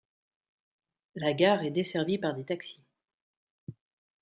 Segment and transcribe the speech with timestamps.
[1.13, 2.81] La gare est desservie par des taxis.